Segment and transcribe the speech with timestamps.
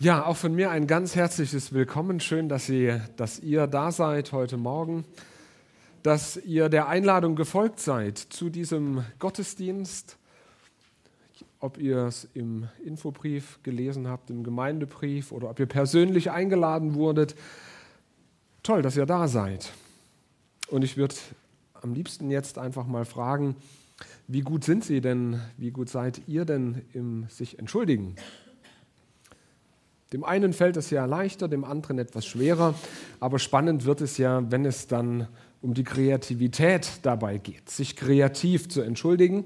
[0.00, 2.20] Ja, auch von mir ein ganz herzliches Willkommen.
[2.20, 5.04] Schön, dass, Sie, dass ihr da seid heute Morgen,
[6.04, 10.16] dass ihr der Einladung gefolgt seid zu diesem Gottesdienst.
[11.58, 17.34] Ob ihr es im Infobrief gelesen habt, im Gemeindebrief oder ob ihr persönlich eingeladen wurdet.
[18.62, 19.72] Toll, dass ihr da seid.
[20.68, 21.16] Und ich würde
[21.82, 23.56] am liebsten jetzt einfach mal fragen,
[24.28, 28.14] wie gut sind Sie denn, wie gut seid ihr denn im sich entschuldigen?
[30.12, 32.74] Dem einen fällt es ja leichter, dem anderen etwas schwerer,
[33.20, 35.28] aber spannend wird es ja, wenn es dann
[35.60, 39.44] um die Kreativität dabei geht, sich kreativ zu entschuldigen.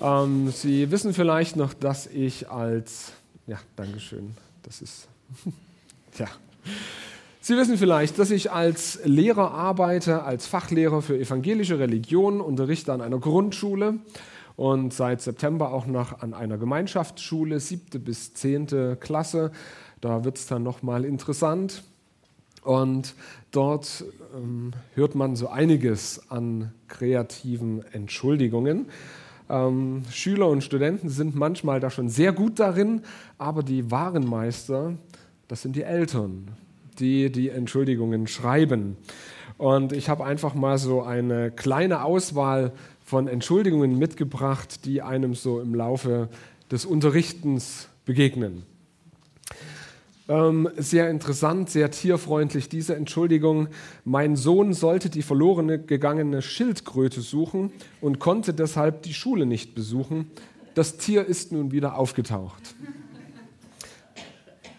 [0.00, 3.12] Ähm, Sie wissen vielleicht noch, dass ich als,
[3.48, 5.08] ja, Dankeschön, das ist,
[6.18, 6.28] ja.
[7.40, 13.00] Sie wissen vielleicht, dass ich als Lehrer arbeite, als Fachlehrer für evangelische Religion, unterrichte an
[13.00, 13.94] einer Grundschule
[14.58, 19.52] und seit September auch noch an einer Gemeinschaftsschule, siebte bis zehnte Klasse.
[20.00, 21.84] Da wird es dann nochmal interessant.
[22.64, 23.14] Und
[23.52, 24.04] dort
[24.36, 28.86] ähm, hört man so einiges an kreativen Entschuldigungen.
[29.48, 33.02] Ähm, Schüler und Studenten sind manchmal da schon sehr gut darin,
[33.38, 34.94] aber die wahren Meister,
[35.46, 36.48] das sind die Eltern,
[36.98, 38.96] die die Entschuldigungen schreiben.
[39.56, 42.72] Und ich habe einfach mal so eine kleine Auswahl
[43.08, 46.28] von Entschuldigungen mitgebracht, die einem so im Laufe
[46.70, 48.64] des Unterrichtens begegnen.
[50.28, 53.68] Ähm, sehr interessant, sehr tierfreundlich diese Entschuldigung.
[54.04, 60.30] Mein Sohn sollte die verlorene gegangene Schildkröte suchen und konnte deshalb die Schule nicht besuchen.
[60.74, 62.74] Das Tier ist nun wieder aufgetaucht.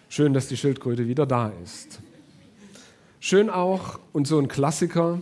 [0.08, 1.98] Schön, dass die Schildkröte wieder da ist.
[3.18, 5.20] Schön auch, und so ein Klassiker,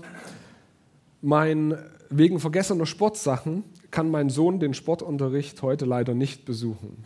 [1.23, 1.75] mein
[2.11, 7.05] wegen vergessener Sportsachen kann mein Sohn den Sportunterricht heute leider nicht besuchen.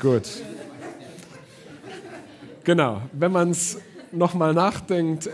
[0.00, 0.42] Gut.
[2.64, 3.78] Genau, wenn man es
[4.12, 5.28] nochmal nachdenkt,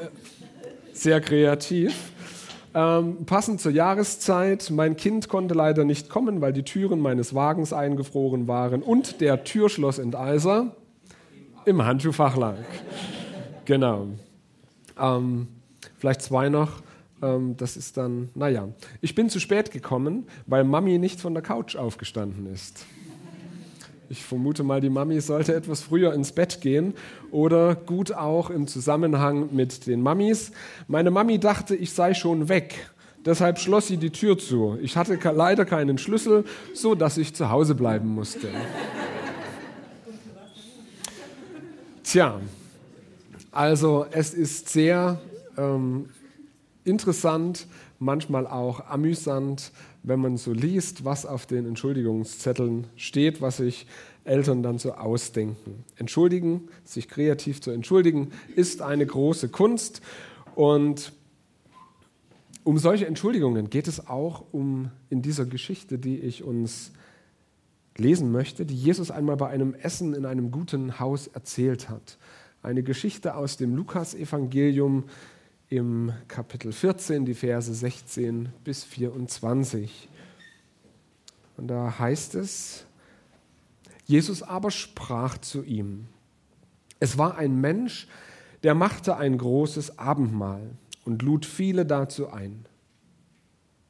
[0.92, 2.12] sehr kreativ.
[2.74, 7.72] Ähm, passend zur Jahreszeit, mein Kind konnte leider nicht kommen, weil die Türen meines Wagens
[7.72, 10.76] eingefroren waren und der Türschlossenteiser
[11.64, 12.58] im Handschuhfach lag.
[13.64, 14.08] Genau.
[15.00, 15.48] Ähm,
[15.98, 16.82] vielleicht zwei noch.
[17.22, 18.68] Ähm, das ist dann, naja.
[19.00, 22.86] Ich bin zu spät gekommen, weil Mami nicht von der Couch aufgestanden ist.
[24.10, 26.94] Ich vermute mal, die Mami sollte etwas früher ins Bett gehen
[27.30, 30.50] oder gut auch im Zusammenhang mit den Mamis.
[30.86, 32.88] Meine Mami dachte, ich sei schon weg.
[33.26, 34.78] Deshalb schloss sie die Tür zu.
[34.80, 38.48] Ich hatte leider keinen Schlüssel, so dass ich zu Hause bleiben musste.
[42.02, 42.40] Tja,
[43.50, 45.20] also es ist sehr
[45.58, 46.08] ähm,
[46.88, 47.66] interessant,
[47.98, 49.72] manchmal auch amüsant,
[50.02, 53.86] wenn man so liest, was auf den Entschuldigungszetteln steht, was sich
[54.24, 55.84] Eltern dann so ausdenken.
[55.96, 60.02] Entschuldigen, sich kreativ zu entschuldigen, ist eine große Kunst.
[60.54, 61.12] Und
[62.64, 66.92] um solche Entschuldigungen geht es auch um in dieser Geschichte, die ich uns
[67.96, 72.18] lesen möchte, die Jesus einmal bei einem Essen in einem guten Haus erzählt hat.
[72.62, 75.04] Eine Geschichte aus dem Lukasevangelium,
[75.68, 80.08] im Kapitel 14, die Verse 16 bis 24.
[81.56, 82.86] Und da heißt es,
[84.06, 86.06] Jesus aber sprach zu ihm,
[87.00, 88.08] es war ein Mensch,
[88.62, 90.70] der machte ein großes Abendmahl
[91.04, 92.64] und lud viele dazu ein.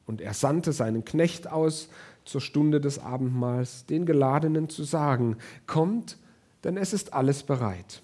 [0.05, 1.89] Und er sandte seinen Knecht aus
[2.25, 6.17] zur Stunde des Abendmahls, den Geladenen zu sagen, kommt,
[6.63, 8.01] denn es ist alles bereit.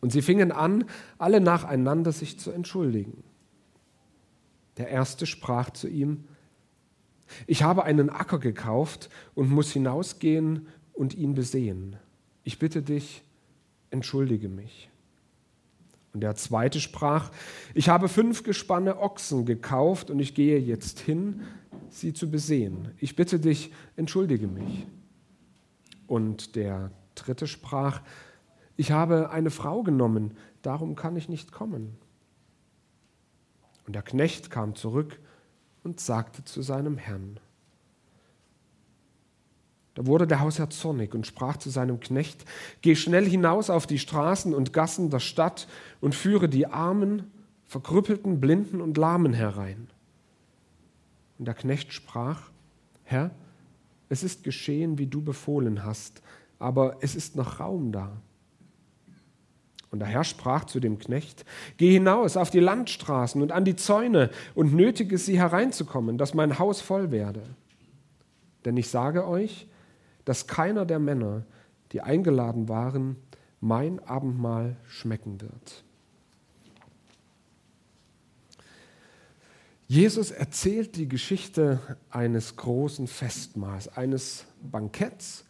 [0.00, 0.84] Und sie fingen an,
[1.18, 3.24] alle nacheinander sich zu entschuldigen.
[4.76, 6.24] Der erste sprach zu ihm,
[7.46, 11.96] ich habe einen Acker gekauft und muss hinausgehen und ihn besehen.
[12.44, 13.24] Ich bitte dich,
[13.90, 14.90] entschuldige mich.
[16.12, 17.30] Und der zweite sprach,
[17.74, 21.42] ich habe fünf Gespanne Ochsen gekauft und ich gehe jetzt hin,
[21.90, 22.92] sie zu besehen.
[22.98, 24.86] Ich bitte dich, entschuldige mich.
[26.06, 28.00] Und der dritte sprach,
[28.76, 31.96] ich habe eine Frau genommen, darum kann ich nicht kommen.
[33.86, 35.18] Und der Knecht kam zurück
[35.84, 37.38] und sagte zu seinem Herrn.
[39.94, 42.44] Da wurde der Hausherr zornig und sprach zu seinem Knecht,
[42.82, 45.68] Geh schnell hinaus auf die Straßen und Gassen der Stadt
[46.02, 47.30] und führe die Armen,
[47.64, 49.88] Verkrüppelten, Blinden und Lahmen herein.
[51.38, 52.50] Und der Knecht sprach,
[53.04, 53.30] Herr,
[54.08, 56.22] es ist geschehen, wie du befohlen hast,
[56.58, 58.20] aber es ist noch Raum da.
[59.90, 61.44] Und der Herr sprach zu dem Knecht,
[61.76, 66.58] Geh hinaus auf die Landstraßen und an die Zäune und nötige sie hereinzukommen, dass mein
[66.58, 67.42] Haus voll werde.
[68.64, 69.68] Denn ich sage euch,
[70.24, 71.44] dass keiner der Männer,
[71.92, 73.16] die eingeladen waren,
[73.60, 75.84] mein Abendmahl schmecken wird.
[79.88, 81.80] Jesus erzählt die Geschichte
[82.10, 85.44] eines großen Festmahls, eines Banketts.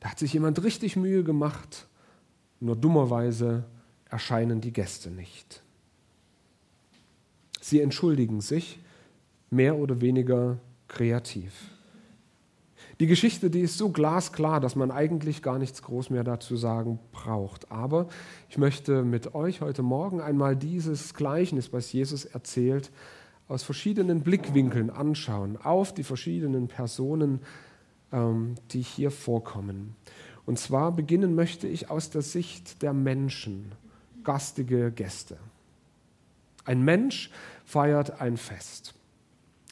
[0.00, 1.86] Da hat sich jemand richtig Mühe gemacht,
[2.60, 3.64] nur dummerweise
[4.08, 5.62] erscheinen die Gäste nicht.
[7.60, 8.78] Sie entschuldigen sich,
[9.50, 10.58] mehr oder weniger
[10.88, 11.52] kreativ.
[13.00, 16.98] Die Geschichte, die ist so glasklar, dass man eigentlich gar nichts groß mehr dazu sagen
[17.12, 17.72] braucht.
[17.72, 18.08] Aber
[18.50, 22.90] ich möchte mit euch heute Morgen einmal dieses Gleichnis, was Jesus erzählt,
[23.48, 27.40] aus verschiedenen Blickwinkeln anschauen, auf die verschiedenen Personen,
[28.12, 29.96] ähm, die hier vorkommen.
[30.50, 33.70] Und zwar beginnen möchte ich aus der Sicht der Menschen,
[34.24, 35.36] gastige Gäste.
[36.64, 37.30] Ein Mensch
[37.64, 38.94] feiert ein Fest.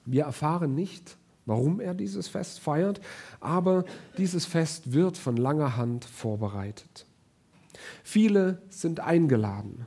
[0.07, 1.17] Wir erfahren nicht,
[1.47, 3.01] warum er dieses Fest feiert,
[3.41, 3.87] aber
[4.19, 7.07] dieses Fest wird von langer Hand vorbereitet.
[8.05, 9.85] Viele sind eingeladen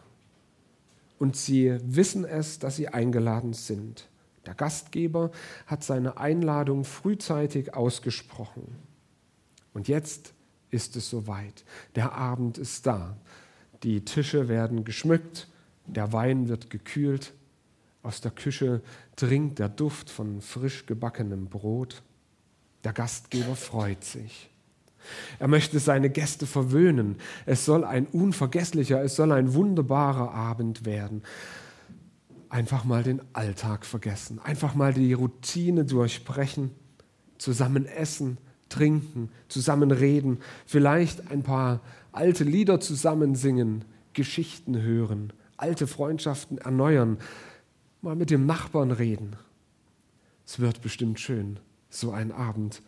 [1.19, 4.09] und sie wissen es, dass sie eingeladen sind.
[4.45, 5.31] Der Gastgeber
[5.67, 8.75] hat seine Einladung frühzeitig ausgesprochen.
[9.73, 10.33] Und jetzt
[10.71, 11.63] ist es soweit.
[11.95, 13.15] Der Abend ist da.
[13.83, 15.47] Die Tische werden geschmückt,
[15.85, 17.33] der Wein wird gekühlt
[18.03, 18.81] aus der Küche
[19.15, 22.01] dringt der Duft von frisch gebackenem Brot.
[22.83, 24.49] Der Gastgeber freut sich.
[25.39, 27.17] Er möchte seine Gäste verwöhnen.
[27.45, 31.23] Es soll ein unvergesslicher, es soll ein wunderbarer Abend werden.
[32.49, 36.71] Einfach mal den Alltag vergessen, einfach mal die Routine durchbrechen,
[37.37, 38.37] zusammen essen,
[38.71, 41.81] trinken, zusammen reden, vielleicht ein paar
[42.11, 47.17] alte Lieder zusammen singen, Geschichten hören, alte Freundschaften erneuern,
[48.01, 49.35] mal mit dem Nachbarn reden.
[50.45, 51.59] Es wird bestimmt schön,
[51.89, 52.81] so ein Abend.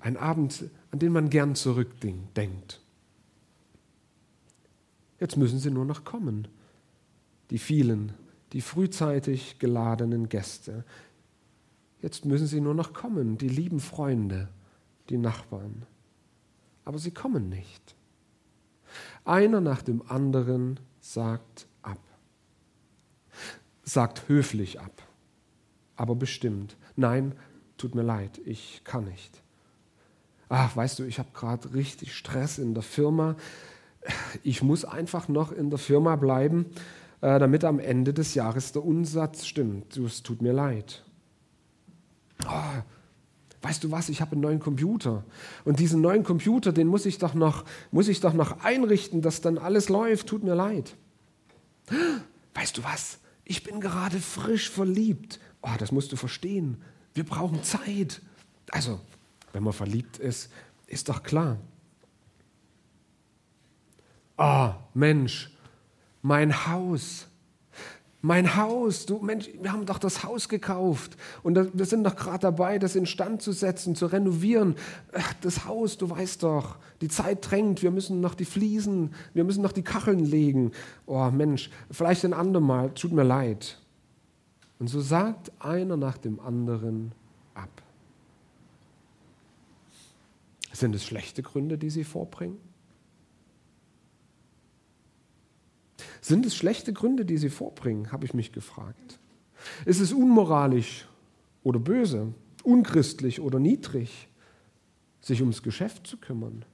[0.00, 2.80] Ein Abend, an den man gern zurückdenkt.
[5.20, 6.48] Jetzt müssen sie nur noch kommen.
[7.50, 8.12] Die vielen,
[8.52, 10.84] die frühzeitig geladenen Gäste.
[12.00, 14.48] Jetzt müssen sie nur noch kommen, die lieben Freunde,
[15.10, 15.84] die Nachbarn.
[16.84, 17.94] Aber sie kommen nicht.
[19.24, 21.66] Einer nach dem anderen sagt
[23.90, 25.02] sagt höflich ab,
[25.96, 26.76] aber bestimmt.
[26.96, 27.34] Nein,
[27.76, 29.42] tut mir leid, ich kann nicht.
[30.48, 33.36] Ach, weißt du, ich habe gerade richtig Stress in der Firma.
[34.42, 36.66] Ich muss einfach noch in der Firma bleiben,
[37.20, 39.96] äh, damit am Ende des Jahres der Umsatz stimmt.
[39.96, 41.04] Es tut mir leid.
[42.46, 42.82] Oh,
[43.62, 45.24] weißt du was, ich habe einen neuen Computer.
[45.64, 49.40] Und diesen neuen Computer, den muss ich doch noch, muss ich doch noch einrichten, dass
[49.40, 50.28] dann alles läuft.
[50.28, 50.94] Tut mir leid.
[52.54, 53.20] Weißt du was?
[53.50, 55.40] ich bin gerade frisch verliebt.
[55.60, 56.80] Oh, das musst du verstehen.
[57.14, 58.22] Wir brauchen Zeit.
[58.70, 59.00] Also,
[59.52, 60.52] wenn man verliebt ist,
[60.86, 61.56] ist doch klar.
[64.36, 65.50] Ah, oh, Mensch,
[66.22, 67.26] mein Haus.
[68.22, 72.40] Mein Haus, du Mensch, wir haben doch das Haus gekauft und wir sind doch gerade
[72.40, 74.74] dabei, das instand zu setzen, zu renovieren.
[75.40, 79.62] Das Haus, du weißt doch, die Zeit drängt, wir müssen noch die Fliesen, wir müssen
[79.62, 80.72] noch die Kacheln legen.
[81.06, 83.78] Oh Mensch, vielleicht ein andermal, tut mir leid.
[84.78, 87.12] Und so sagt einer nach dem anderen
[87.54, 87.70] ab.
[90.72, 92.58] Sind es schlechte Gründe, die sie vorbringen?
[96.20, 99.18] Sind es schlechte Gründe, die sie vorbringen, habe ich mich gefragt.
[99.84, 101.06] Ist es unmoralisch
[101.62, 104.28] oder böse, unchristlich oder niedrig,
[105.20, 106.64] sich ums Geschäft zu kümmern,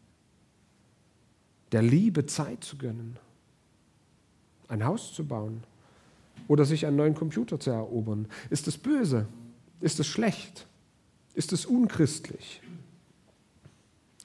[1.73, 3.19] der Liebe Zeit zu gönnen,
[4.69, 5.65] ein Haus zu bauen
[6.49, 8.29] oder sich einen neuen Computer zu erobern?
[8.51, 9.27] Ist es böse?
[9.81, 10.67] Ist es schlecht?
[11.35, 12.63] Ist es unchristlich?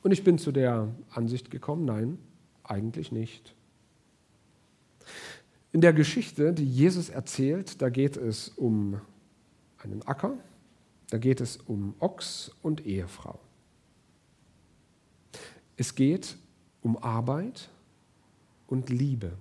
[0.04, 2.18] Und ich bin zu der Ansicht gekommen, nein,
[2.64, 3.54] eigentlich nicht.
[5.74, 9.00] In der Geschichte, die Jesus erzählt, da geht es um
[9.78, 10.34] einen Acker,
[11.10, 13.40] da geht es um Ochs und Ehefrau.
[15.78, 16.38] Es geht
[16.82, 17.70] um Arbeit
[18.68, 19.34] und Liebe.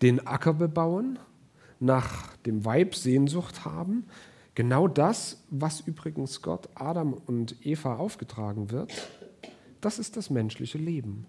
[0.00, 1.18] Den Acker bebauen,
[1.80, 4.06] nach dem Weib Sehnsucht haben,
[4.54, 8.92] genau das, was übrigens Gott Adam und Eva aufgetragen wird,
[9.80, 11.26] das ist das menschliche Leben.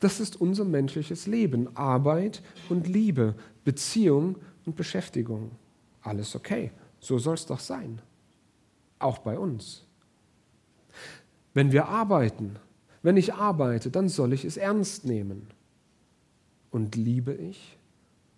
[0.00, 1.76] Das ist unser menschliches Leben.
[1.76, 4.36] Arbeit und Liebe, Beziehung
[4.66, 5.52] und Beschäftigung.
[6.02, 6.72] Alles okay.
[7.00, 8.00] So soll es doch sein.
[8.98, 9.84] Auch bei uns.
[11.54, 12.56] Wenn wir arbeiten,
[13.02, 15.48] wenn ich arbeite, dann soll ich es ernst nehmen.
[16.70, 17.76] Und liebe ich,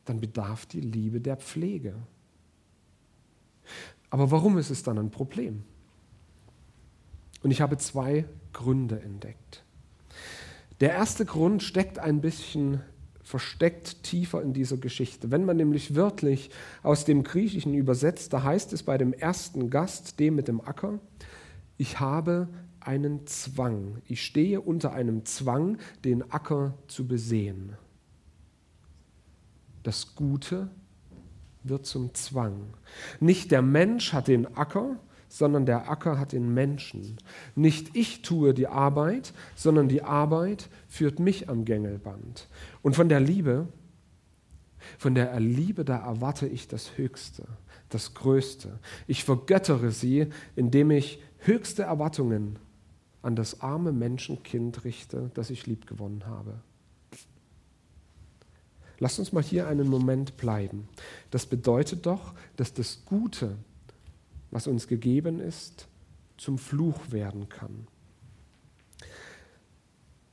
[0.04, 1.94] dann bedarf die Liebe der Pflege.
[4.10, 5.64] Aber warum ist es dann ein Problem?
[7.42, 9.63] Und ich habe zwei Gründe entdeckt.
[10.84, 12.82] Der erste Grund steckt ein bisschen
[13.22, 15.30] versteckt tiefer in dieser Geschichte.
[15.30, 16.50] Wenn man nämlich wörtlich
[16.82, 20.98] aus dem Griechischen übersetzt, da heißt es bei dem ersten Gast, dem mit dem Acker,
[21.78, 22.48] ich habe
[22.80, 24.02] einen Zwang.
[24.08, 27.78] Ich stehe unter einem Zwang, den Acker zu besehen.
[29.84, 30.68] Das Gute
[31.62, 32.74] wird zum Zwang.
[33.20, 35.00] Nicht der Mensch hat den Acker,
[35.34, 37.16] sondern der Acker hat den Menschen.
[37.56, 42.46] Nicht ich tue die Arbeit, sondern die Arbeit führt mich am Gängelband.
[42.82, 43.66] Und von der Liebe,
[44.96, 47.48] von der Liebe, da erwarte ich das Höchste,
[47.88, 48.78] das Größte.
[49.08, 52.60] Ich vergöttere sie, indem ich höchste Erwartungen
[53.20, 56.60] an das arme Menschenkind richte, das ich lieb gewonnen habe.
[59.00, 60.86] Lasst uns mal hier einen Moment bleiben.
[61.32, 63.56] Das bedeutet doch, dass das Gute,
[64.54, 65.88] was uns gegeben ist,
[66.36, 67.88] zum Fluch werden kann.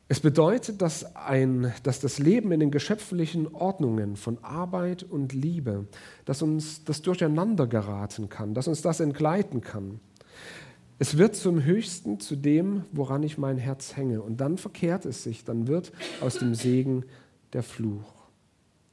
[0.07, 5.87] Es bedeutet, dass, ein, dass das Leben in den geschöpflichen Ordnungen von Arbeit und Liebe,
[6.25, 9.99] dass uns das durcheinander geraten kann, dass uns das entgleiten kann.
[10.99, 14.21] Es wird zum Höchsten, zu dem, woran ich mein Herz hänge.
[14.21, 17.05] Und dann verkehrt es sich, dann wird aus dem Segen
[17.53, 18.13] der Fluch.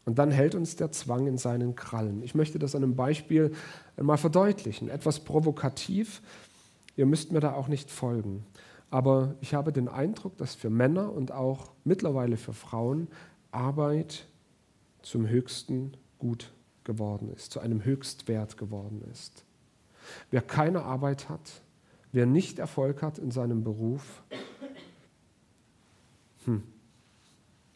[0.07, 2.23] Und dann hält uns der Zwang in seinen Krallen.
[2.23, 3.53] Ich möchte das an einem Beispiel
[4.05, 6.23] mal verdeutlichen, etwas provokativ.
[6.97, 8.45] Ihr müsst mir da auch nicht folgen.
[8.91, 13.09] Aber ich habe den Eindruck, dass für Männer und auch mittlerweile für Frauen
[13.51, 14.27] Arbeit
[15.03, 16.53] zum höchsten Gut
[16.85, 19.45] geworden ist, zu einem Höchstwert geworden ist.
[20.31, 21.63] Wer keine Arbeit hat,
[22.13, 24.23] Wer nicht Erfolg hat in seinem Beruf,
[26.45, 26.63] hm,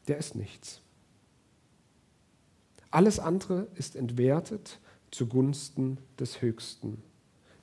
[0.09, 0.81] der ist nichts.
[2.91, 4.81] Alles andere ist entwertet
[5.13, 7.01] zugunsten des Höchsten,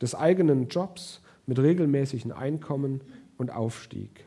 [0.02, 3.02] des eigenen Jobs mit regelmäßigen Einkommen
[3.38, 4.26] und Aufstieg.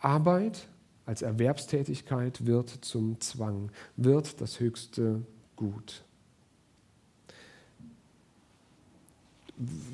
[0.00, 0.66] Arbeit
[1.06, 5.22] als Erwerbstätigkeit wird zum Zwang, wird das höchste
[5.54, 6.04] Gut.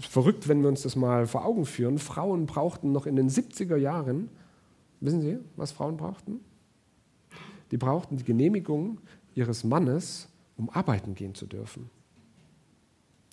[0.01, 1.99] verrückt, wenn wir uns das mal vor Augen führen.
[1.99, 4.29] Frauen brauchten noch in den 70er Jahren,
[5.01, 6.41] wissen Sie, was Frauen brauchten?
[7.71, 8.99] Die brauchten die Genehmigung
[9.35, 11.89] ihres Mannes, um arbeiten gehen zu dürfen.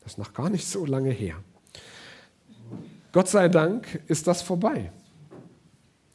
[0.01, 1.35] Das ist noch gar nicht so lange her.
[3.11, 4.91] Gott sei Dank ist das vorbei.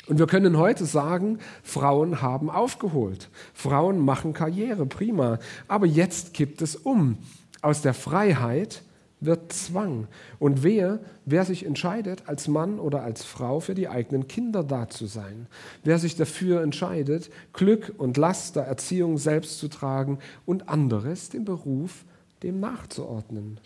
[0.07, 3.31] Und wir können heute sagen, Frauen haben aufgeholt.
[3.53, 5.39] Frauen machen Karriere, prima.
[5.69, 7.19] Aber jetzt kippt es um.
[7.63, 8.83] Aus der Freiheit
[9.21, 10.09] wird Zwang.
[10.39, 14.89] Und wehe, wer sich entscheidet, als Mann oder als Frau für die eigenen Kinder da
[14.89, 15.47] zu sein.
[15.85, 21.45] Wer sich dafür entscheidet, Glück und Last der Erziehung selbst zu tragen und anderes, den
[21.45, 22.05] Beruf,
[22.43, 23.61] dem nachzuordnen.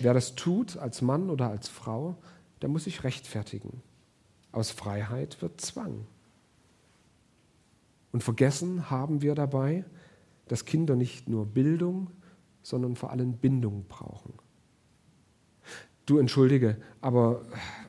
[0.00, 2.16] Wer das tut, als Mann oder als Frau,
[2.60, 3.82] der muss sich rechtfertigen.
[4.52, 6.06] Aus Freiheit wird Zwang.
[8.12, 9.84] Und vergessen haben wir dabei,
[10.48, 12.10] dass Kinder nicht nur Bildung,
[12.62, 14.34] sondern vor allem Bindung brauchen.
[16.06, 17.42] Du entschuldige, aber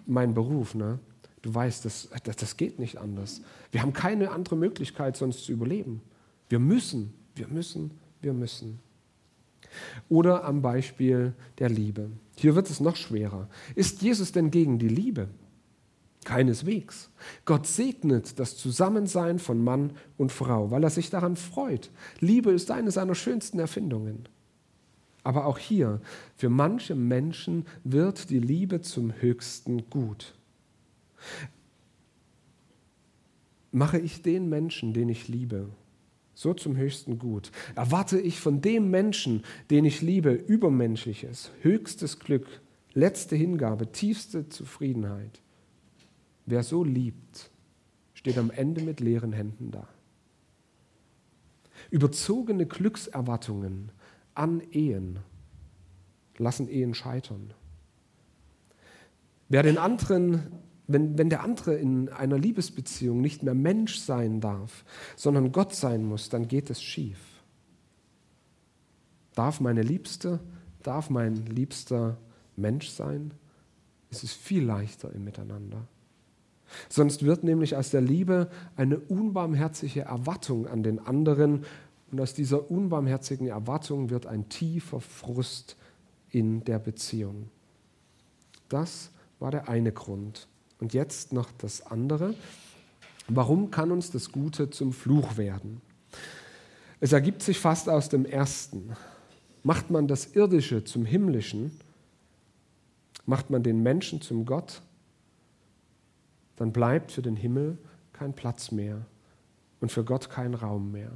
[0.05, 0.99] mein Beruf, ne?
[1.41, 3.41] du weißt, das, das, das geht nicht anders.
[3.71, 6.01] Wir haben keine andere Möglichkeit, sonst zu überleben.
[6.49, 8.79] Wir müssen, wir müssen, wir müssen.
[10.09, 12.11] Oder am Beispiel der Liebe.
[12.37, 13.49] Hier wird es noch schwerer.
[13.75, 15.29] Ist Jesus denn gegen die Liebe?
[16.23, 17.09] Keineswegs.
[17.43, 21.91] Gott segnet das Zusammensein von Mann und Frau, weil er sich daran freut.
[22.19, 24.29] Liebe ist eine seiner schönsten Erfindungen.
[25.23, 26.01] Aber auch hier,
[26.35, 30.35] für manche Menschen wird die Liebe zum höchsten Gut.
[33.71, 35.69] Mache ich den Menschen, den ich liebe,
[36.35, 37.51] so zum höchsten Gut?
[37.75, 42.45] Erwarte ich von dem Menschen, den ich liebe, übermenschliches, höchstes Glück,
[42.93, 45.41] letzte Hingabe, tiefste Zufriedenheit?
[46.45, 47.49] Wer so liebt,
[48.13, 49.87] steht am Ende mit leeren Händen da.
[51.89, 53.91] Überzogene Glückserwartungen
[54.35, 55.19] an Ehen
[56.37, 57.53] lassen Ehen scheitern.
[59.49, 60.51] Wer den anderen,
[60.87, 64.83] wenn, wenn der andere in einer Liebesbeziehung nicht mehr Mensch sein darf,
[65.15, 67.19] sondern Gott sein muss, dann geht es schief.
[69.35, 70.39] Darf meine Liebste,
[70.81, 72.17] darf mein Liebster
[72.55, 73.33] Mensch sein?
[74.11, 75.87] Es ist viel leichter im Miteinander.
[76.89, 81.65] Sonst wird nämlich aus der Liebe eine unbarmherzige Erwartung an den anderen
[82.13, 85.77] und aus dieser unbarmherzigen Erwartung wird ein tiefer Frust
[86.29, 87.49] in der Beziehung.
[88.69, 90.47] Das war der eine Grund.
[90.79, 92.35] Und jetzt noch das andere.
[93.27, 95.81] Warum kann uns das Gute zum Fluch werden?
[96.99, 98.95] Es ergibt sich fast aus dem ersten.
[99.63, 101.71] Macht man das Irdische zum Himmlischen,
[103.25, 104.83] Macht man den Menschen zum Gott,
[106.57, 107.79] dann bleibt für den Himmel
[108.11, 109.03] kein Platz mehr
[109.79, 111.09] und für Gott kein Raum mehr.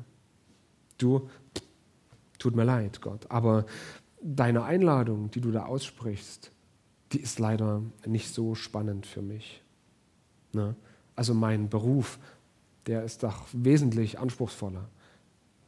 [0.98, 1.30] Du,
[2.39, 3.66] tut mir leid, Gott, aber
[4.22, 6.51] deine Einladung, die du da aussprichst,
[7.12, 9.63] die ist leider nicht so spannend für mich.
[10.54, 10.75] Ne?
[11.16, 12.20] Also mein Beruf,
[12.86, 14.89] der ist doch wesentlich anspruchsvoller.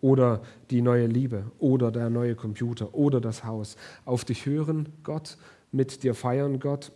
[0.02, 3.76] Oder die neue Liebe, oder der neue Computer, oder das Haus.
[4.06, 5.38] Auf dich hören, Gott,
[5.72, 6.92] mit dir feiern, Gott.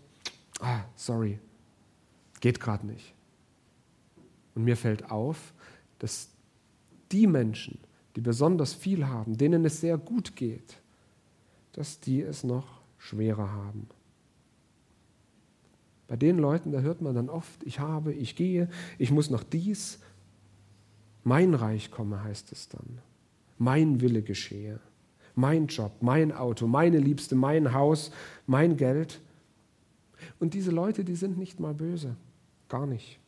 [0.59, 1.39] Ah, sorry,
[2.39, 3.13] geht gerade nicht.
[4.55, 5.53] Und mir fällt auf,
[5.99, 6.29] dass
[7.11, 7.79] die Menschen,
[8.15, 10.81] die besonders viel haben, denen es sehr gut geht,
[11.73, 13.87] dass die es noch schwerer haben.
[16.07, 19.43] Bei den Leuten, da hört man dann oft, ich habe, ich gehe, ich muss noch
[19.43, 19.99] dies,
[21.23, 22.99] mein Reich komme, heißt es dann.
[23.57, 24.79] Mein Wille geschehe.
[25.35, 28.11] Mein Job, mein Auto, meine Liebste, mein Haus,
[28.45, 29.21] mein Geld.
[30.39, 32.15] Und diese Leute, die sind nicht mal böse.
[32.69, 33.19] Gar nicht.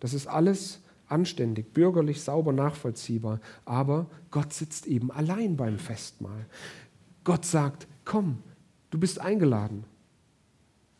[0.00, 0.81] Das ist alles
[1.12, 3.40] anständig, bürgerlich, sauber, nachvollziehbar.
[3.64, 6.46] Aber Gott sitzt eben allein beim Festmahl.
[7.22, 8.38] Gott sagt, komm,
[8.90, 9.84] du bist eingeladen.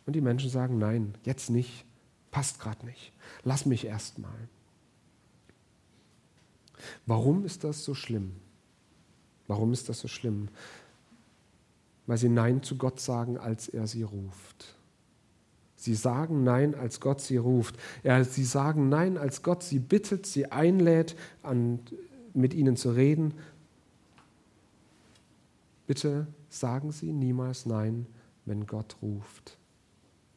[0.06, 1.84] Und die Menschen sagen, nein, jetzt nicht,
[2.30, 4.48] passt gerade nicht, lass mich erst mal.
[7.06, 8.32] Warum ist das so schlimm?
[9.46, 10.48] Warum ist das so schlimm?
[12.06, 14.76] Weil sie Nein zu Gott sagen, als er sie ruft.
[15.82, 17.74] Sie sagen Nein, als Gott sie ruft.
[18.04, 21.80] Ja, sie sagen Nein, als Gott sie bittet, sie einlädt, an,
[22.34, 23.34] mit ihnen zu reden.
[25.88, 28.06] Bitte sagen Sie niemals Nein,
[28.44, 29.58] wenn Gott ruft.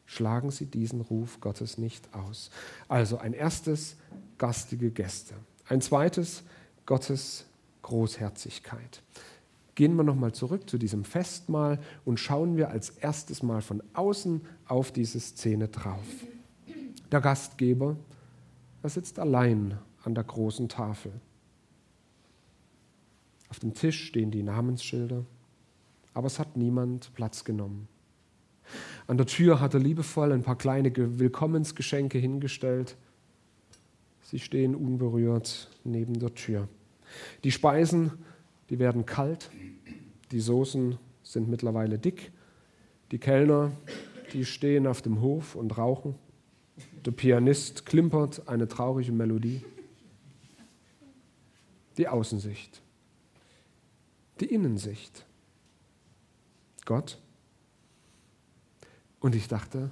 [0.04, 2.50] Schlagen Sie diesen Ruf Gottes nicht aus.
[2.88, 3.94] Also ein erstes,
[4.38, 5.34] gastige Gäste.
[5.68, 6.42] Ein zweites,
[6.86, 7.44] Gottes
[7.82, 9.00] Großherzigkeit.
[9.76, 14.40] Gehen wir nochmal zurück zu diesem Festmahl und schauen wir als erstes Mal von außen
[14.66, 16.06] auf diese Szene drauf.
[17.12, 17.96] Der Gastgeber,
[18.82, 21.12] er sitzt allein an der großen Tafel.
[23.50, 25.24] Auf dem Tisch stehen die Namensschilder,
[26.14, 27.86] aber es hat niemand Platz genommen.
[29.06, 32.96] An der Tür hat er liebevoll ein paar kleine Willkommensgeschenke hingestellt.
[34.22, 36.66] Sie stehen unberührt neben der Tür.
[37.44, 38.12] Die Speisen,
[38.70, 39.50] die werden kalt,
[40.30, 42.32] die Soßen sind mittlerweile dick,
[43.10, 43.72] die Kellner,
[44.32, 46.16] die stehen auf dem Hof und rauchen,
[47.04, 49.64] der Pianist klimpert eine traurige Melodie.
[51.96, 52.82] Die Außensicht,
[54.40, 55.24] die Innensicht.
[56.84, 57.18] Gott.
[59.18, 59.90] Und ich dachte,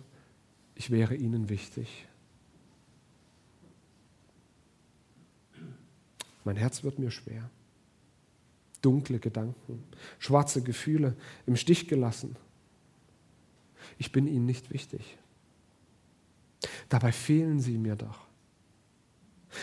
[0.74, 2.06] ich wäre ihnen wichtig.
[6.44, 7.48] Mein Herz wird mir schwer.
[8.84, 9.82] Dunkle Gedanken,
[10.18, 11.16] schwarze Gefühle,
[11.46, 12.36] im Stich gelassen.
[13.98, 15.16] Ich bin ihnen nicht wichtig.
[16.88, 18.26] Dabei fehlen sie mir doch.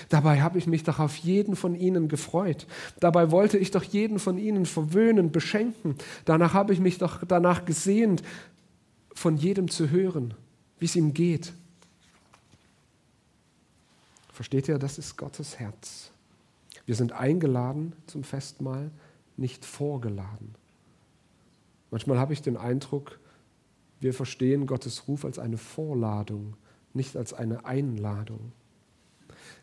[0.09, 2.65] Dabei habe ich mich doch auf jeden von ihnen gefreut.
[2.99, 5.95] Dabei wollte ich doch jeden von ihnen verwöhnen, beschenken.
[6.25, 8.23] Danach habe ich mich doch danach gesehnt,
[9.13, 10.33] von jedem zu hören,
[10.79, 11.53] wie es ihm geht.
[14.31, 16.11] Versteht ihr, das ist Gottes Herz.
[16.85, 18.89] Wir sind eingeladen zum Festmahl,
[19.37, 20.55] nicht vorgeladen.
[21.89, 23.19] Manchmal habe ich den Eindruck,
[23.99, 26.55] wir verstehen Gottes Ruf als eine Vorladung,
[26.93, 28.51] nicht als eine Einladung.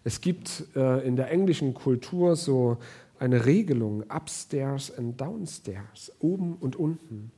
[0.05, 2.79] Es gibt äh, in der englischen Kultur so
[3.19, 7.33] eine Regelung, upstairs and downstairs, oben und unten.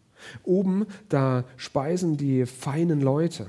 [0.44, 3.46] Oben, da speisen die feinen Leute.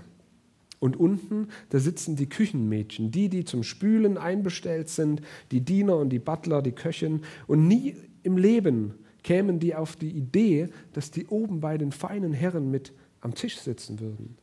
[0.79, 6.09] Und unten, da sitzen die Küchenmädchen, die, die zum Spülen einbestellt sind, die Diener und
[6.09, 7.21] die Butler, die Köchin.
[7.45, 12.33] Und nie im Leben kämen die auf die Idee, dass die oben bei den feinen
[12.33, 14.37] Herren mit am Tisch sitzen würden.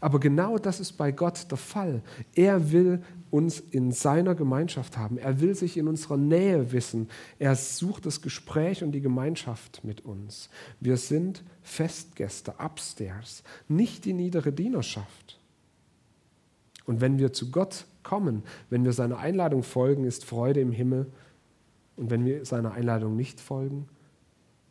[0.00, 2.02] Aber genau das ist bei Gott der Fall.
[2.34, 5.18] Er will uns in seiner Gemeinschaft haben.
[5.18, 7.08] Er will sich in unserer Nähe wissen.
[7.38, 10.48] Er sucht das Gespräch und die Gemeinschaft mit uns.
[10.80, 15.38] Wir sind Festgäste, upstairs, nicht die niedere Dienerschaft.
[16.86, 21.06] Und wenn wir zu Gott kommen, wenn wir seiner Einladung folgen, ist Freude im Himmel.
[21.98, 23.88] Und wenn wir seiner Einladung nicht folgen,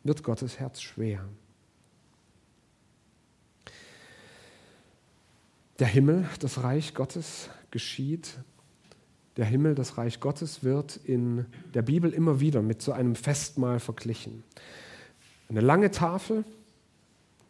[0.02, 1.28] wird Gottes Herz schwer.
[5.78, 8.38] Der Himmel, das Reich Gottes geschieht.
[9.36, 13.78] Der Himmel, das Reich Gottes wird in der Bibel immer wieder mit so einem Festmahl
[13.78, 14.42] verglichen.
[15.50, 16.44] Eine lange Tafel,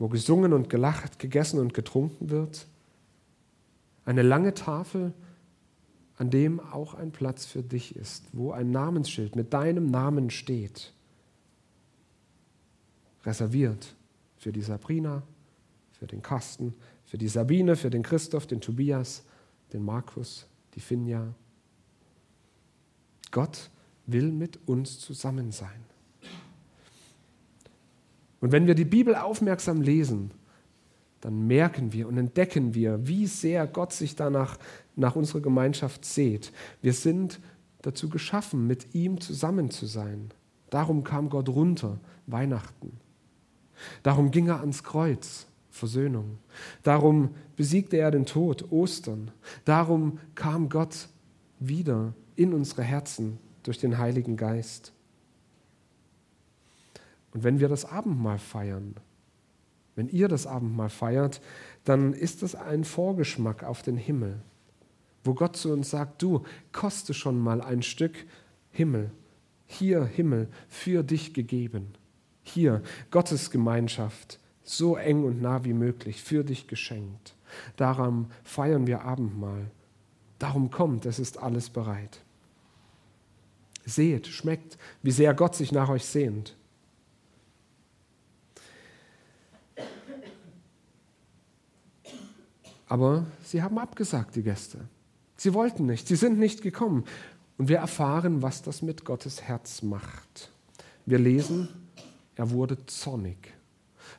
[0.01, 2.67] wo gesungen und gelacht, gegessen und getrunken wird.
[4.05, 5.13] Eine lange Tafel,
[6.19, 10.93] an dem auch ein Platz für dich ist, wo ein Namensschild mit deinem Namen steht.
[13.25, 13.95] Reserviert
[14.37, 15.23] für die Sabrina,
[15.93, 19.23] für den Carsten, für die Sabine, für den Christoph, den Tobias,
[19.73, 21.35] den Markus, die Finja.
[23.31, 23.71] Gott
[24.07, 25.85] will mit uns zusammen sein.
[28.41, 30.33] Und wenn wir die Bibel aufmerksam lesen,
[31.21, 34.59] dann merken wir und entdecken wir, wie sehr Gott sich danach
[34.99, 36.53] nach unserer Gemeinschaft sehnt.
[36.83, 37.41] Wir sind
[37.83, 40.31] dazu geschaffen, mit ihm zusammen zu sein.
[40.71, 42.99] Darum kam Gott runter, Weihnachten.
[44.03, 46.39] Darum ging er ans Kreuz, Versöhnung.
[46.83, 49.31] Darum besiegte er den Tod, Ostern.
[49.65, 51.09] Darum kam Gott
[51.61, 54.93] wieder in unsere Herzen durch den Heiligen Geist.
[57.33, 58.95] Und wenn wir das Abendmahl feiern,
[59.95, 61.41] wenn ihr das Abendmahl feiert,
[61.85, 64.41] dann ist das ein Vorgeschmack auf den Himmel,
[65.29, 68.15] wo Gott zu uns sagt, du koste schon mal ein Stück
[68.71, 69.11] Himmel,
[69.67, 71.93] hier Himmel für dich gegeben,
[72.43, 77.35] hier Gottes Gemeinschaft, so eng und nah wie möglich, für dich geschenkt.
[77.77, 79.71] Darum feiern wir Abendmahl.
[80.39, 82.23] Darum kommt, es ist alles bereit.
[83.85, 86.57] Seht, schmeckt, wie sehr Gott sich nach euch sehnt.
[92.87, 94.89] Aber sie haben abgesagt, die Gäste.
[95.39, 97.05] Sie wollten nicht, sie sind nicht gekommen.
[97.57, 100.51] Und wir erfahren, was das mit Gottes Herz macht.
[101.07, 101.69] Wir lesen,
[102.37, 103.55] er wurde zornig.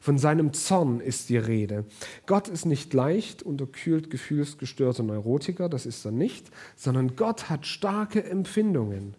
[0.02, 1.86] Von seinem Zorn ist die Rede.
[2.26, 8.24] Gott ist nicht leicht unterkühlt gefühlsgestörte Neurotiker, das ist er nicht, sondern Gott hat starke
[8.24, 9.16] Empfindungen.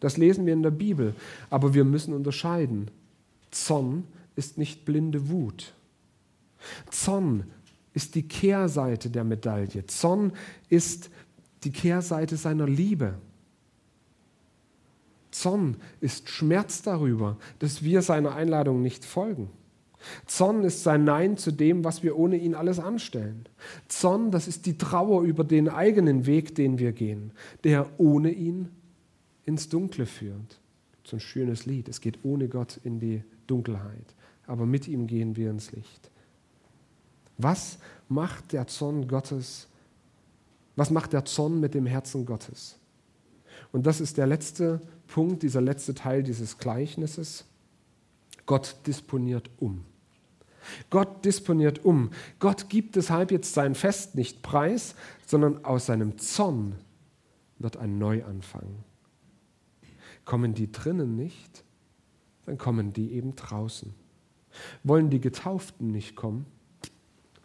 [0.00, 1.14] Das lesen wir in der Bibel.
[1.48, 2.90] Aber wir müssen unterscheiden.
[3.50, 4.04] Zorn
[4.36, 5.74] ist nicht blinde Wut.
[6.90, 7.44] Zorn
[7.94, 9.86] ist die Kehrseite der Medaille.
[9.86, 10.32] Zorn
[10.68, 11.10] ist
[11.64, 13.14] die Kehrseite seiner Liebe.
[15.30, 19.50] Zorn ist Schmerz darüber, dass wir seiner Einladung nicht folgen.
[20.26, 23.46] Zorn ist sein Nein zu dem, was wir ohne ihn alles anstellen.
[23.88, 27.32] Zorn, das ist die Trauer über den eigenen Weg, den wir gehen,
[27.64, 28.68] der ohne ihn
[29.44, 30.60] ins Dunkle führt.
[31.04, 31.88] So ein schönes Lied.
[31.88, 34.14] Es geht ohne Gott in die Dunkelheit,
[34.46, 36.10] aber mit ihm gehen wir ins Licht.
[37.38, 39.68] Was macht der Zorn Gottes?
[40.76, 42.78] Was macht der Zorn mit dem Herzen Gottes?
[43.72, 47.44] Und das ist der letzte Punkt, dieser letzte Teil dieses Gleichnisses.
[48.46, 49.84] Gott disponiert um.
[50.90, 52.10] Gott disponiert um.
[52.38, 54.94] Gott gibt deshalb jetzt sein Fest nicht preis,
[55.26, 56.76] sondern aus seinem Zorn
[57.58, 58.84] wird ein Neuanfang.
[60.24, 61.64] Kommen die drinnen nicht,
[62.46, 63.94] dann kommen die eben draußen.
[64.84, 66.46] Wollen die Getauften nicht kommen,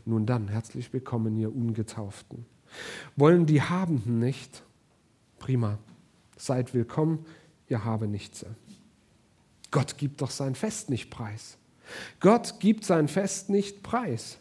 [0.06, 2.46] nun dann, herzlich willkommen, ihr Ungetauften.
[3.16, 4.64] Wollen die Habenden nicht?
[5.40, 5.78] Prima.
[6.36, 7.26] Seid willkommen,
[7.68, 8.46] ihr habe nichts.
[9.72, 11.58] Gott gibt doch sein Fest nicht preis.
[12.20, 14.38] Gott gibt sein Fest nicht preis.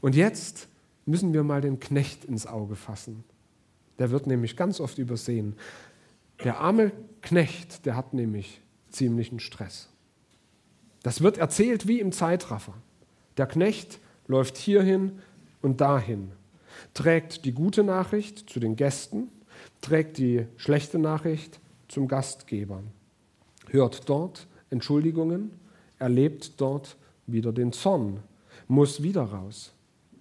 [0.00, 0.68] Und jetzt
[1.06, 3.24] müssen wir mal den Knecht ins Auge fassen.
[3.98, 5.56] Der wird nämlich ganz oft übersehen.
[6.44, 9.88] Der arme Knecht, der hat nämlich ziemlichen Stress.
[11.02, 12.74] Das wird erzählt wie im Zeitraffer.
[13.36, 15.20] Der Knecht läuft hierhin
[15.62, 16.32] und dahin,
[16.94, 19.28] trägt die gute Nachricht zu den Gästen,
[19.80, 22.82] trägt die schlechte Nachricht zum Gastgeber,
[23.68, 25.50] hört dort Entschuldigungen,
[25.98, 28.20] erlebt dort wieder den Zorn,
[28.68, 29.72] muss wieder raus,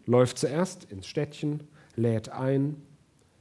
[0.06, 1.62] läuft zuerst ins Städtchen,
[1.96, 2.82] lädt ein,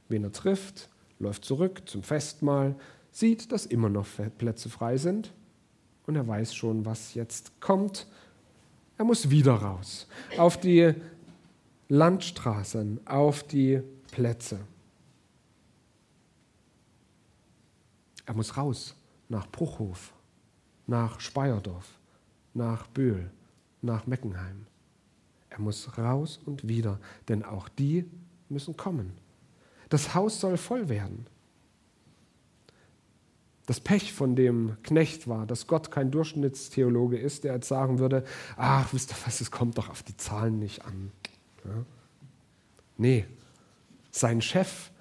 [0.07, 2.75] wen er trifft, läuft zurück zum Festmahl,
[3.11, 5.33] sieht, dass immer noch Plätze frei sind.
[6.05, 8.07] Und er weiß schon, was jetzt kommt.
[8.97, 10.07] Er muss wieder raus.
[10.37, 10.93] Auf die
[11.91, 14.59] Landstraßen, auf die Plätze.
[18.27, 18.95] Er muss raus
[19.27, 20.13] nach Bruchhof,
[20.85, 21.87] nach Speyerdorf,
[22.53, 23.31] nach Böhl,
[23.81, 24.67] nach Meckenheim.
[25.49, 28.05] Er muss raus und wieder, denn auch die
[28.49, 29.13] müssen kommen.
[29.89, 31.25] Das Haus soll voll werden.
[33.65, 38.23] Das Pech von dem Knecht war, dass Gott kein Durchschnittstheologe ist, der jetzt sagen würde,
[38.57, 41.11] ach, wisst ihr was, es kommt doch auf die Zahlen nicht an.
[41.69, 41.85] Ja?
[42.97, 43.25] Nee,
[44.11, 44.91] sein Chef,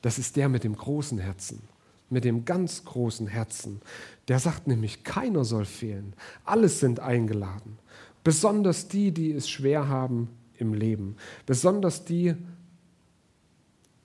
[0.00, 1.62] das ist der mit dem großen Herzen,
[2.10, 3.80] mit dem ganz großen Herzen.
[4.28, 7.78] Der sagt nämlich, keiner soll fehlen, alles sind eingeladen.
[8.24, 11.16] Besonders die, die es schwer haben im Leben.
[11.44, 12.34] Besonders die,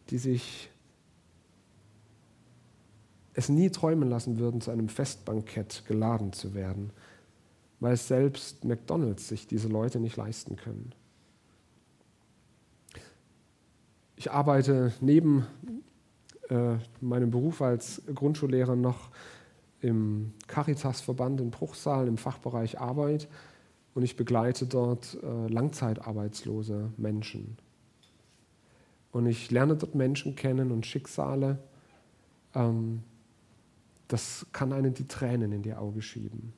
[0.09, 0.69] die sich
[3.33, 6.89] es nie träumen lassen würden, zu einem Festbankett geladen zu werden,
[7.79, 10.91] weil selbst McDonald's sich diese Leute nicht leisten können.
[14.17, 15.45] Ich arbeite neben
[16.49, 19.11] äh, meinem Beruf als Grundschullehrer noch
[19.79, 23.29] im Caritas-Verband in Bruchsal im Fachbereich Arbeit.
[23.93, 27.57] und ich begleite dort äh, langzeitarbeitslose Menschen.
[29.11, 31.59] Und ich lerne dort Menschen kennen und Schicksale.
[32.53, 33.03] Ähm,
[34.07, 36.53] das kann einen die Tränen in die Augen schieben.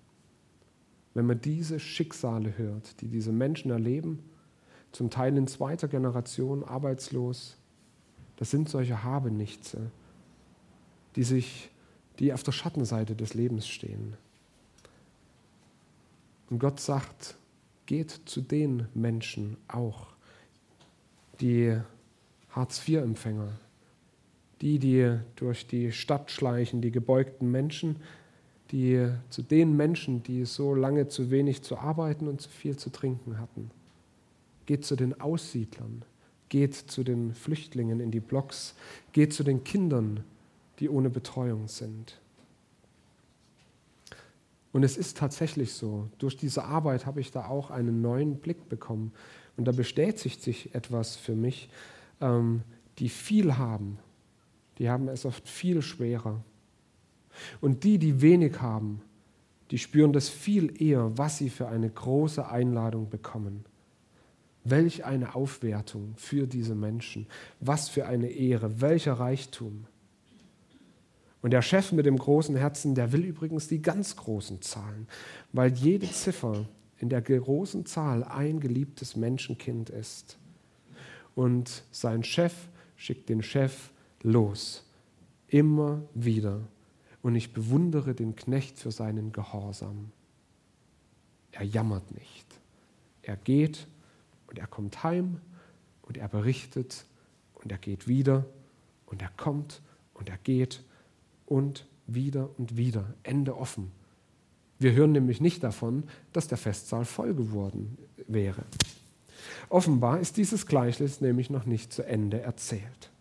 [1.13, 4.19] Wenn man diese Schicksale hört, die diese Menschen erleben,
[4.91, 7.57] zum Teil in zweiter Generation arbeitslos,
[8.37, 9.91] das sind solche Habenichtse,
[11.15, 11.69] die sich,
[12.19, 14.15] die auf der Schattenseite des Lebens stehen.
[16.49, 17.35] Und Gott sagt,
[17.85, 20.07] geht zu den Menschen auch,
[21.41, 21.79] die
[22.51, 23.49] Hartz-IV-Empfänger,
[24.61, 27.97] die, die durch die Stadt schleichen, die gebeugten Menschen,
[28.71, 32.89] die zu den Menschen, die so lange zu wenig zu arbeiten und zu viel zu
[32.89, 33.71] trinken hatten.
[34.69, 36.05] Geht zu den Aussiedlern,
[36.47, 38.75] geht zu den Flüchtlingen in die Blocks,
[39.13, 40.23] geht zu den Kindern,
[40.77, 42.21] die ohne Betreuung sind.
[44.71, 48.69] Und es ist tatsächlich so, durch diese Arbeit habe ich da auch einen neuen Blick
[48.69, 49.11] bekommen.
[49.57, 51.71] Und da bestätigt sich etwas für mich.
[52.21, 52.61] Ähm,
[52.99, 53.97] die viel haben,
[54.77, 56.43] die haben es oft viel schwerer.
[57.59, 59.01] Und die, die wenig haben,
[59.71, 63.65] die spüren das viel eher, was sie für eine große Einladung bekommen.
[64.69, 67.27] Welch eine Aufwertung für diese Menschen,
[67.59, 69.85] was für eine Ehre, welcher Reichtum.
[71.41, 75.07] Und der Chef mit dem großen Herzen, der will übrigens die ganz großen Zahlen,
[75.53, 76.65] weil jede Ziffer
[76.97, 80.37] in der großen Zahl ein geliebtes Menschenkind ist.
[81.33, 82.53] Und sein Chef
[82.97, 84.85] schickt den Chef los,
[85.47, 86.59] immer wieder.
[87.21, 90.11] Und ich bewundere den Knecht für seinen Gehorsam.
[91.51, 92.45] Er jammert nicht.
[93.21, 93.87] Er geht
[94.49, 95.39] und er kommt heim
[96.01, 97.05] und er berichtet
[97.53, 98.45] und er geht wieder
[99.05, 99.81] und er kommt
[100.15, 100.83] und er geht
[101.45, 103.13] und wieder und wieder.
[103.23, 103.91] Ende offen.
[104.79, 108.63] Wir hören nämlich nicht davon, dass der Festsaal voll geworden wäre.
[109.69, 113.11] Offenbar ist dieses Gleichnis nämlich noch nicht zu Ende erzählt.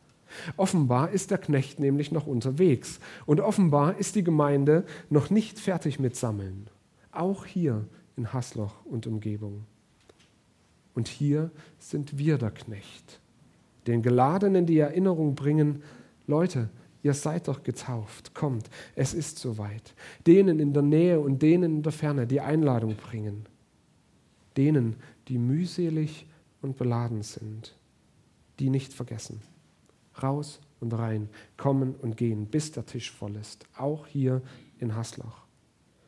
[0.57, 5.99] Offenbar ist der Knecht nämlich noch unterwegs und offenbar ist die Gemeinde noch nicht fertig
[5.99, 6.69] mit Sammeln.
[7.13, 7.87] Auch hier
[8.17, 9.67] in Hasloch und Umgebung.
[10.99, 13.21] Und hier sind wir der Knecht,
[13.87, 15.85] den Geladenen die Erinnerung bringen,
[16.27, 16.71] Leute,
[17.05, 18.35] Ihr seid doch getauft.
[18.35, 19.95] Kommt, es ist soweit.
[20.27, 23.47] Denen in der Nähe und denen in der Ferne die Einladung bringen.
[24.57, 24.97] Denen,
[25.29, 26.27] die mühselig
[26.63, 27.79] und beladen sind,
[28.59, 29.41] die nicht vergessen.
[30.21, 33.67] Raus und rein, kommen und gehen, bis der Tisch voll ist.
[33.77, 34.43] Auch hier
[34.81, 35.47] in Haslach.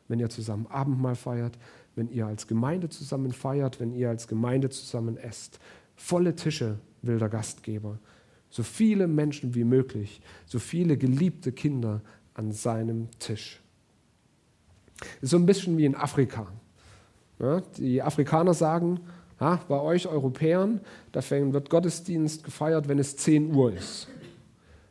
[0.09, 1.57] Wenn ihr zusammen Abendmahl feiert,
[1.95, 5.59] wenn ihr als Gemeinde zusammen feiert, wenn ihr als Gemeinde zusammen esst.
[5.95, 7.99] Volle Tische will der Gastgeber
[8.51, 12.01] so viele Menschen wie möglich, so viele geliebte Kinder
[12.35, 13.61] an seinem Tisch.
[15.21, 16.47] Ist so ein bisschen wie in Afrika.
[17.39, 18.99] Ja, die Afrikaner sagen,
[19.39, 24.07] ja, bei euch Europäern, da wird Gottesdienst gefeiert, wenn es 10 Uhr ist.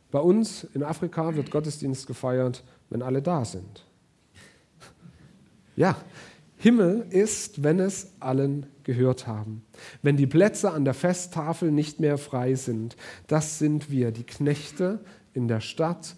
[0.09, 3.85] Bei uns in Afrika wird Gottesdienst gefeiert, wenn alle da sind.
[5.77, 5.95] Ja,
[6.61, 9.63] Himmel ist, wenn es allen gehört haben.
[10.03, 12.95] Wenn die Plätze an der Festtafel nicht mehr frei sind,
[13.25, 14.99] das sind wir, die Knechte
[15.33, 16.15] in der Stadt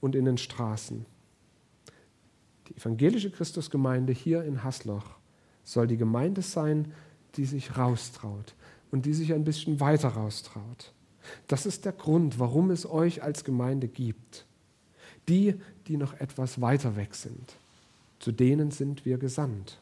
[0.00, 1.04] und in den Straßen.
[2.68, 5.16] Die evangelische Christusgemeinde hier in Hasloch
[5.64, 6.92] soll die Gemeinde sein,
[7.34, 8.54] die sich raustraut
[8.92, 10.92] und die sich ein bisschen weiter raustraut.
[11.48, 14.46] Das ist der Grund, warum es euch als Gemeinde gibt.
[15.28, 15.56] Die,
[15.88, 17.56] die noch etwas weiter weg sind,
[18.22, 19.80] zu denen sind wir gesandt.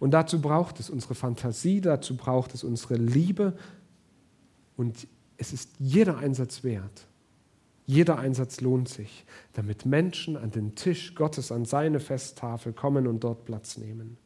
[0.00, 3.58] Und dazu braucht es unsere Fantasie, dazu braucht es unsere Liebe.
[4.78, 7.06] Und es ist jeder Einsatz wert.
[7.84, 13.22] Jeder Einsatz lohnt sich, damit Menschen an den Tisch Gottes, an seine Festtafel kommen und
[13.22, 14.16] dort Platz nehmen.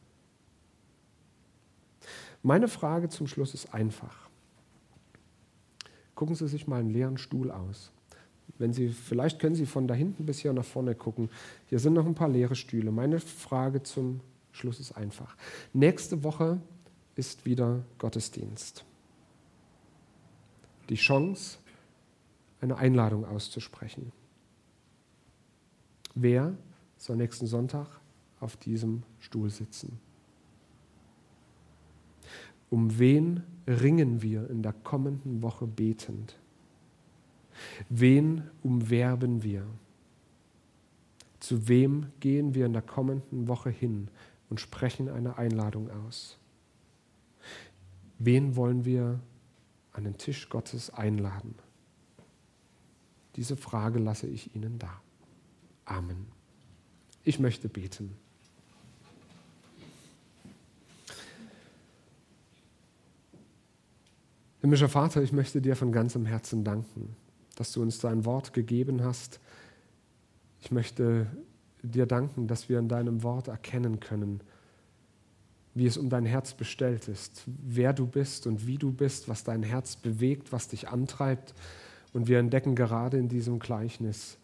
[2.41, 4.29] Meine Frage zum Schluss ist einfach.
[6.15, 7.91] Gucken Sie sich mal einen leeren Stuhl aus.
[8.61, 11.31] Wenn Sie, vielleicht können Sie von da hinten bis hier nach vorne gucken.
[11.65, 12.91] Hier sind noch ein paar leere Stühle.
[12.91, 14.21] Meine Frage zum
[14.51, 15.35] Schluss ist einfach.
[15.73, 16.61] Nächste Woche
[17.15, 18.85] ist wieder Gottesdienst.
[20.89, 21.57] Die Chance,
[22.59, 24.11] eine Einladung auszusprechen.
[26.13, 26.55] Wer
[26.97, 27.87] soll nächsten Sonntag
[28.39, 29.99] auf diesem Stuhl sitzen?
[32.69, 36.35] Um wen ringen wir in der kommenden Woche betend?
[37.89, 39.65] Wen umwerben wir?
[41.39, 44.09] Zu wem gehen wir in der kommenden Woche hin
[44.49, 46.37] und sprechen eine Einladung aus?
[48.19, 49.19] Wen wollen wir
[49.93, 51.55] an den Tisch Gottes einladen?
[53.35, 55.01] Diese Frage lasse ich Ihnen da.
[55.85, 56.27] Amen.
[57.23, 58.15] Ich möchte beten.
[64.59, 67.15] Himmlischer Vater, ich möchte dir von ganzem Herzen danken
[67.55, 69.39] dass du uns dein Wort gegeben hast.
[70.61, 71.27] Ich möchte
[71.83, 74.41] dir danken, dass wir in deinem Wort erkennen können,
[75.73, 79.43] wie es um dein Herz bestellt ist, wer du bist und wie du bist, was
[79.43, 81.53] dein Herz bewegt, was dich antreibt.
[82.13, 84.37] Und wir entdecken gerade in diesem Gleichnis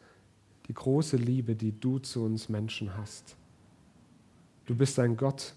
[0.68, 3.36] die große Liebe, die du zu uns Menschen hast.
[4.66, 5.54] Du bist ein Gott,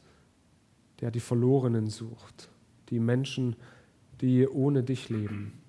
[1.00, 2.48] der die Verlorenen sucht,
[2.90, 3.56] die Menschen,
[4.20, 5.59] die ohne dich leben.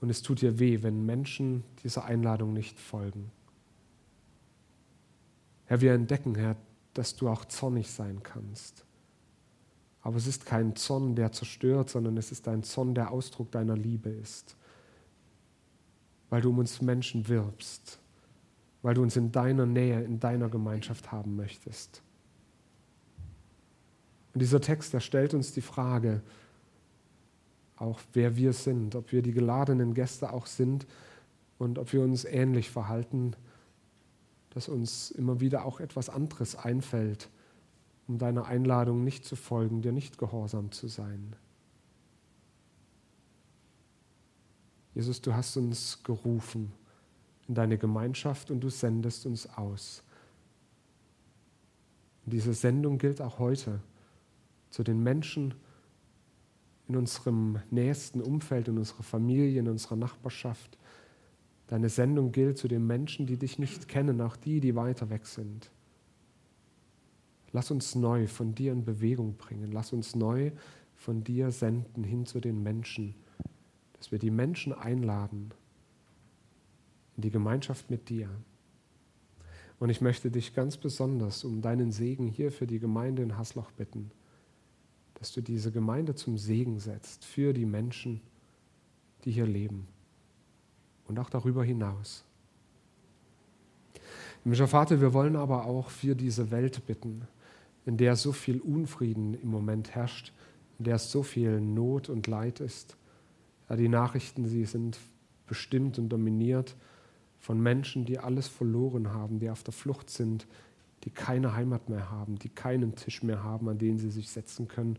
[0.00, 3.30] Und es tut dir weh, wenn Menschen dieser Einladung nicht folgen.
[5.66, 6.56] Herr, wir entdecken, Herr,
[6.94, 8.84] dass du auch zornig sein kannst.
[10.02, 13.76] Aber es ist kein Zorn, der zerstört, sondern es ist ein Zorn, der Ausdruck deiner
[13.76, 14.56] Liebe ist.
[16.30, 17.98] Weil du um uns Menschen wirbst,
[18.82, 22.02] weil du uns in deiner Nähe, in deiner Gemeinschaft haben möchtest.
[24.32, 26.22] Und dieser Text, der stellt uns die Frage,
[27.80, 30.86] auch wer wir sind, ob wir die geladenen Gäste auch sind
[31.58, 33.32] und ob wir uns ähnlich verhalten,
[34.50, 37.30] dass uns immer wieder auch etwas anderes einfällt,
[38.06, 41.34] um deiner Einladung nicht zu folgen, dir nicht gehorsam zu sein.
[44.94, 46.72] Jesus, du hast uns gerufen
[47.48, 50.02] in deine Gemeinschaft und du sendest uns aus.
[52.26, 53.80] Und diese Sendung gilt auch heute
[54.68, 55.54] zu den Menschen
[56.90, 60.78] in unserem nächsten Umfeld, in unserer Familie, in unserer Nachbarschaft,
[61.70, 65.24] Deine Sendung gilt zu den Menschen, die dich nicht kennen, auch die, die weiter weg
[65.24, 65.70] sind.
[67.52, 69.70] Lass uns neu von dir in Bewegung bringen.
[69.70, 70.50] Lass uns neu
[70.96, 73.14] von dir senden hin zu den Menschen,
[73.92, 75.54] dass wir die Menschen einladen
[77.14, 78.28] in die Gemeinschaft mit dir.
[79.78, 83.70] Und ich möchte dich ganz besonders um deinen Segen hier für die Gemeinde in Hasloch
[83.70, 84.10] bitten,
[85.20, 88.20] dass du diese Gemeinde zum Segen setzt für die Menschen,
[89.24, 89.86] die hier leben
[91.06, 92.24] und auch darüber hinaus.
[94.42, 97.28] Himmlischer Vater, wir wollen aber auch für diese Welt bitten,
[97.84, 100.32] in der so viel Unfrieden im Moment herrscht,
[100.78, 102.96] in der es so viel Not und Leid ist.
[103.68, 104.98] Ja, die Nachrichten, sie sind
[105.46, 106.76] bestimmt und dominiert
[107.38, 110.46] von Menschen, die alles verloren haben, die auf der Flucht sind,
[111.04, 114.68] die keine Heimat mehr haben, die keinen Tisch mehr haben, an den sie sich setzen
[114.68, 114.98] können.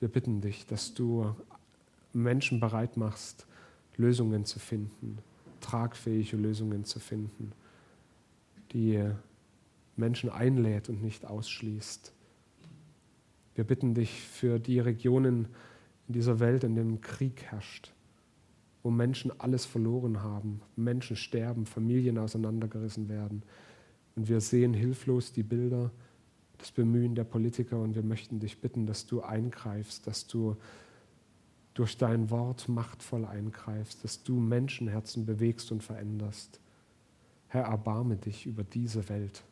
[0.00, 1.34] Wir bitten dich, dass du
[2.12, 3.46] Menschen bereit machst,
[3.96, 5.18] Lösungen zu finden,
[5.60, 7.52] tragfähige Lösungen zu finden,
[8.72, 9.04] die
[9.96, 12.12] Menschen einlädt und nicht ausschließt.
[13.54, 15.48] Wir bitten dich für die Regionen
[16.06, 17.92] in dieser Welt, in denen Krieg herrscht,
[18.82, 23.42] wo Menschen alles verloren haben, Menschen sterben, Familien auseinandergerissen werden.
[24.18, 25.92] Und wir sehen hilflos die Bilder,
[26.58, 30.56] das Bemühen der Politiker und wir möchten dich bitten, dass du eingreifst, dass du
[31.72, 36.58] durch dein Wort machtvoll eingreifst, dass du Menschenherzen bewegst und veränderst.
[37.46, 39.44] Herr, erbarme dich über diese Welt,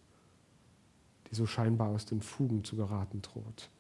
[1.31, 3.71] die so scheinbar aus den Fugen zu geraten droht.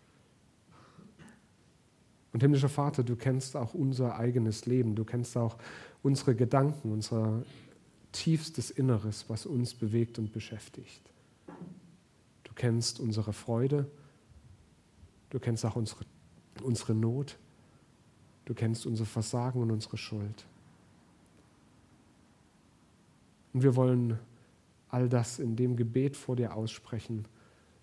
[2.33, 5.57] Und himmlischer Vater, du kennst auch unser eigenes Leben, du kennst auch
[6.05, 7.43] unsere Gedanken, unser
[8.17, 11.03] tiefstes Inneres, was uns bewegt und beschäftigt.
[12.45, 13.87] Du kennst unsere Freude,
[15.31, 16.05] du kennst auch unsere,
[16.63, 17.37] unsere Not.
[18.47, 20.47] Du kennst unser Versagen und unsere Schuld.
[23.53, 24.19] Und wir wollen
[24.89, 27.27] all das in dem Gebet vor dir aussprechen,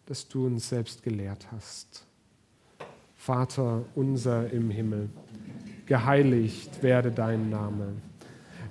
[0.05, 2.05] das du uns selbst gelehrt hast.
[3.15, 5.09] Vater unser im Himmel,
[5.85, 7.93] geheiligt werde dein Name,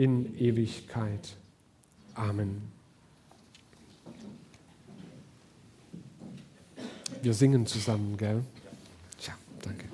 [0.00, 1.36] in Ewigkeit.
[2.14, 2.62] Amen.
[7.20, 8.42] Wir singen zusammen, gell?
[9.18, 9.84] Tja, danke.